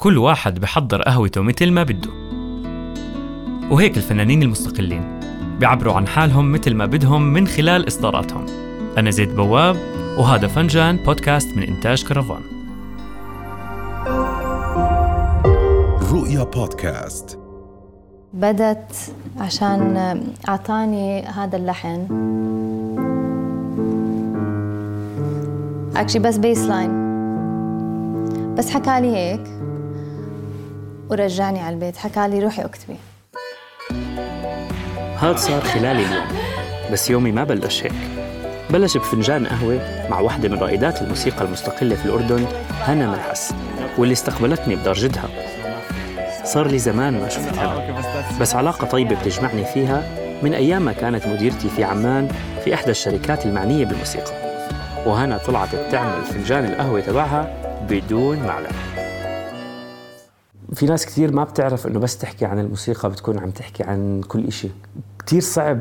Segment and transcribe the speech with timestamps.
[0.00, 2.10] كل واحد بحضر قهوته مثل ما بده.
[3.70, 5.20] وهيك الفنانين المستقلين
[5.58, 8.46] بيعبروا عن حالهم مثل ما بدهم من خلال إصداراتهم.
[8.98, 9.76] أنا زيد بواب
[10.18, 12.40] وهذا فنجان بودكاست من إنتاج كرفان.
[16.12, 17.38] رؤيا بودكاست.
[18.34, 19.96] بدت عشان
[20.48, 22.06] أعطاني هذا اللحن.
[25.96, 26.90] Actually بس bass line
[28.54, 29.59] بس حكى لي هيك.
[31.10, 31.96] ورجعني على البيت.
[31.96, 32.96] حكى لي روحي اكتبي.
[35.20, 36.24] هذا صار خلال اليوم
[36.92, 37.92] بس يومي ما بلش هيك.
[38.70, 43.54] بلش بفنجان قهوة مع واحدة من رائدات الموسيقى المستقلة في الأردن هنا ملحس
[43.98, 45.28] واللي استقبلتني بدار جدها.
[46.44, 48.02] صار لي زمان ما شفت هنا
[48.40, 50.02] بس علاقة طيبة بتجمعني فيها
[50.42, 52.28] من أيام ما كانت مديرتي في عمان
[52.64, 54.32] في إحدى الشركات المعنية بالموسيقى.
[55.06, 57.54] وهنا طلعت بتعمل فنجان القهوة تبعها
[57.88, 58.99] بدون معلم.
[60.80, 64.46] في ناس كثير ما بتعرف إنه بس تحكي عن الموسيقى بتكون عم تحكي عن كل
[64.46, 64.68] إشي.
[65.26, 65.80] كثير صعب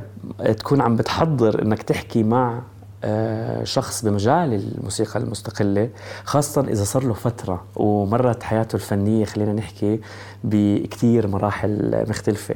[0.57, 2.61] تكون عم بتحضر إنك تحكي مع
[3.03, 5.89] آه، شخص بمجال الموسيقى المستقلة
[6.23, 9.99] خاصة إذا صار له فترة ومرت حياته الفنية خلينا نحكي
[10.43, 12.55] بكثير مراحل مختلفة.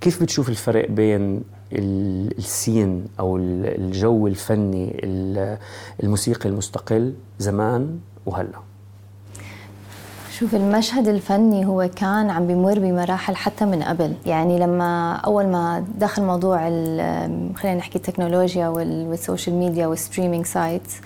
[0.00, 5.00] كيف بتشوف الفرق بين ال scene أو الجو الفني
[6.02, 8.73] الموسيقي المستقل زمان وهلأ؟
[10.38, 14.14] شوف المشهد الفني هو كان عم بمر بمراحل حتى من قبل.
[14.26, 16.58] يعني لما أول ما دخل موضوع
[17.56, 20.96] خلينا نحكي التكنولوجيا وال social media وال streaming sites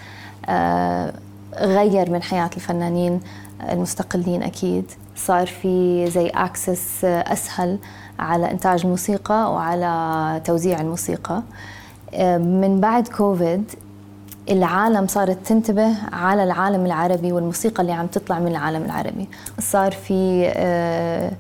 [1.61, 3.21] غير من حياة الفنانين
[3.71, 4.85] المستقلين أكيد.
[5.17, 7.79] صار في زي اكسس أسهل
[8.19, 11.43] على إنتاج موسيقى وعلى توزيع الموسيقى.
[12.15, 13.65] آه، من بعد كوفيد
[14.51, 19.29] العالم صارت تنتبه على العالم العربي والموسيقى اللي عم تطلع من العالم العربي.
[19.59, 21.33] صار في آه،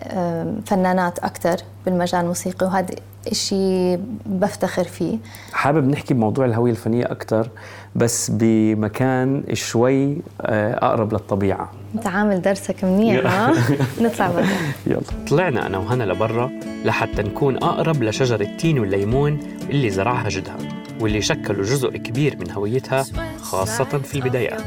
[0.00, 2.94] آه، فنانات أكثر بالمجال الموسيقي وهذا
[3.28, 5.18] إشي بفتخر فيه.
[5.52, 7.48] حابب نحكي بموضوع الهوية الفنية أكثر
[7.96, 11.70] بس بمكان شوي أقرب للطبيعة.
[11.94, 13.54] انت عامل درسك منيح ها؟
[14.00, 14.46] نطلع برا.
[14.86, 15.00] يلا.
[15.30, 16.50] طلعنا أنا وهنا لبرا
[16.84, 19.38] لحتى نكون أقرب لشجر التين والليمون
[19.70, 20.79] اللي زرعها جدها.
[21.00, 23.04] واللي شكلوا جزء كبير من هويتها
[23.40, 24.62] خاصة في البدايات.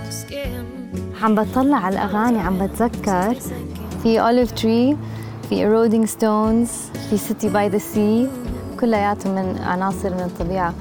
[1.21, 3.35] عم بطلع على الأغاني عم بتذكر.
[4.03, 4.97] في Olive Tree
[5.49, 6.69] في Eroding Stones
[7.09, 8.29] في City by the Sea
[8.79, 10.73] كلياتهم من عناصر من الطبيعة.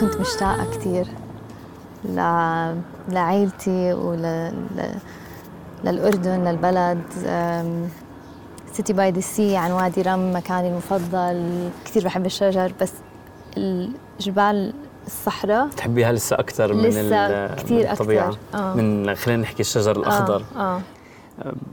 [0.00, 1.06] كنت مشتاقة كثير
[3.08, 7.02] لعائلتي وللأردن للبلد.
[8.72, 11.68] City by the Sea عن وادي رم مكاني المفضل.
[11.84, 12.92] كثير بحب الشجر بس
[13.58, 14.72] الجبال
[15.06, 15.68] الصحراء.
[15.68, 18.36] تحبيها لسه أكثر من لسه كثير أكثر.
[18.54, 18.74] آه.
[18.74, 20.44] من خلينا نحكي الشجر الأخضر.
[20.56, 20.60] آه.
[20.60, 20.80] آه.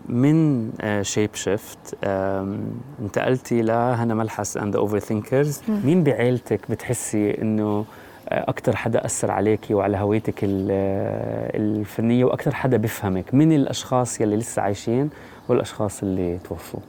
[0.09, 0.69] من
[1.01, 1.77] Shape آه، shift
[3.01, 7.85] انتقلتي لهنا ملحس and Overthinkers مين بعيلتك بتحسي إنه
[8.28, 15.09] أكثر حدا أثر عليكي وعلى هويتك الفنية وأكثر حدا بيفهمك من الأشخاص يلي لسه عايشين
[15.50, 16.79] والأشخاص اللي توفوا؟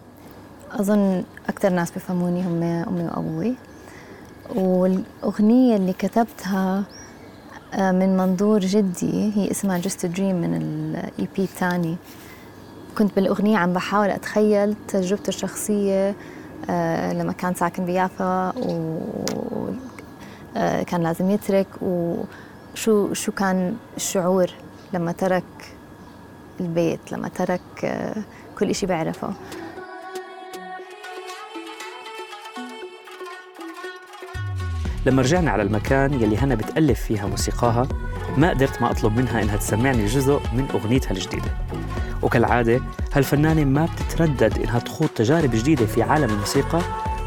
[0.72, 3.54] أظن أكثر ناس بيفهموني هم أمي وأبوي.
[4.54, 6.84] والأغنية اللي كتبتها
[7.74, 11.96] آه، من منظور جدي هي اسمها Just Dream من ال EP الثاني
[12.98, 16.14] كنت بالأغنية عم بحاول أتخيل تجربته الشخصية
[16.70, 18.52] آه، لما كان ساكن بيافا
[20.56, 24.50] آه، كان لازم يترك وشو شو كان الشعور
[24.92, 25.44] لما ترك
[26.60, 28.22] البيت لما ترك آه،
[28.58, 29.32] كل شيء بيعرفه
[35.06, 37.88] لما رجعنا على المكان يلي هنا بتألف فيها موسيقاها
[38.36, 41.50] ما قدرت ما أطلب منها إنها تسمعني جزء من أغنيتها الجديدة.
[42.22, 42.80] وكالعادة
[43.12, 46.80] هالفنانة ما بتتردد إنها تخوض تجارب جديدة في عالم الموسيقى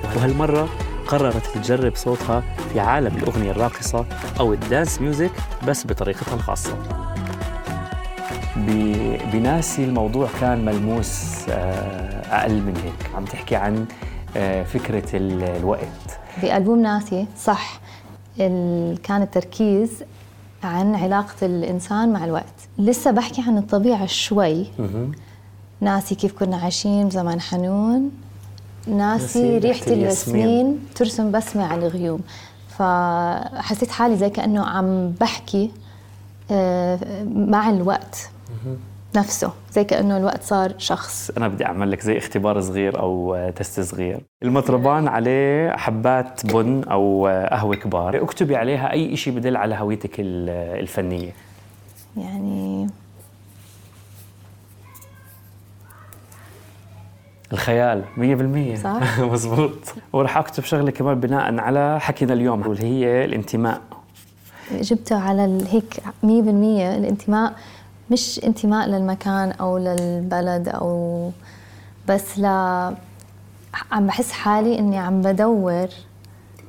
[0.04, 0.70] وهالمرة
[1.08, 4.06] قررت تجرب صوتها في عالم الأغنية الراقصة
[4.40, 5.32] أو الدانس ميوزك
[5.68, 6.78] بس بطريقتها الخاصة.
[9.34, 13.16] بناسي الموضوع كان ملموس آه، أقل من هيك.
[13.16, 13.86] عم تحكي عن
[14.38, 16.19] آه، فكرة الوقت.
[16.42, 17.80] بألبوم ناسي صح.
[19.04, 19.90] كان التركيز
[20.64, 22.54] عن علاقة الإنسان مع الوقت.
[22.78, 24.68] لسه بحكي عن الطبيعة شوي.
[25.82, 28.12] ناسي كيف كنا عايشين بزمان حنون.
[28.88, 30.80] ناسي ريحة الياسمين.
[30.96, 32.22] ترسم بسمة على الغيوم.
[32.78, 35.72] فحسيت حالي زي كأنه عم بحكي
[36.52, 38.30] آه، مع الوقت.
[39.16, 41.32] نفسه زي كأنه الوقت صار شخص.
[41.38, 44.20] أنا بدي أعمل لك زي اختبار صغير أو تست صغير.
[44.44, 48.24] المطربان عليه حبات بن أو قهوة كبار.
[48.24, 51.32] اكتبي عليها أي شيء بدل على هويتك الفنية.
[52.18, 52.88] يعني
[57.54, 59.20] الخيال 100% صح.
[59.32, 59.94] مزبوط.
[60.14, 63.82] وراح أكتب شغلة كمان بناء على حكينا اليوم واللي هي الانتماء.
[64.72, 67.54] جبته على هيك 100% الانتماء.
[68.12, 71.32] مش انتماء للمكان أو للبلد أو
[72.08, 72.46] بس ل
[73.92, 75.88] عم بحس حالي إني عم بدور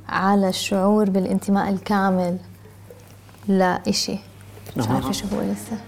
[0.09, 2.37] على الشعور بالانتماء الكامل
[3.49, 4.19] لإشي.
[4.77, 4.95] مش أها.
[4.95, 5.79] عارفة شو هو لسه.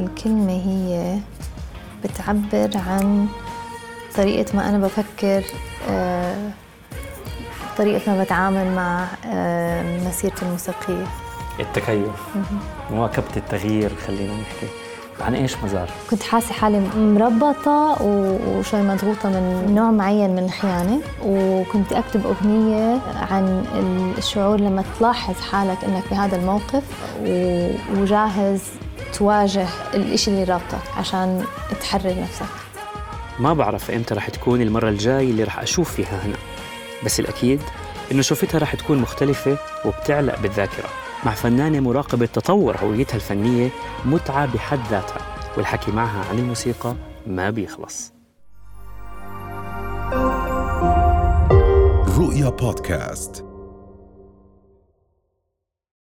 [0.00, 1.18] الكلمة هي
[2.04, 3.26] بتعبر عن
[4.16, 5.44] طريقة ما أنا بفكر
[5.88, 6.50] آه،
[7.78, 11.06] طريقة ما بتعامل مع آه، مسيرتي الموسيقية.
[11.60, 12.08] التكيف.
[12.90, 14.66] مواكبة التغيير خلينا نحكي.
[15.20, 21.00] عن إيش مزار كنت حاسة حالي مربطة و- وشوي مضغوطة من نوع معين من الخيانة
[21.24, 23.64] وكنت أكتب أغنية عن
[24.18, 26.82] الشعور لما تلاحظ حالك إنك بهذا الموقف
[27.96, 28.60] وجاهز
[29.18, 31.44] تواجه الإشي اللي رابطك عشان
[31.80, 32.46] تحرر نفسك.
[33.38, 36.36] ما بعرف إمتى رح تكون المرة الجاي اللي رح أشوف فيها هنا.
[37.04, 37.60] بس الأكيد
[38.12, 40.88] إنه شوفتها رح تكون مختلفة وبتعلق بالذاكرة.
[41.26, 43.70] مع فنانة مراقبة تطور هويتها الفنية
[44.04, 46.94] متعة بحد ذاتها والحكي معها عن الموسيقى
[47.26, 48.12] ما بيخلص.
[52.18, 53.53] رؤيا بودكاست.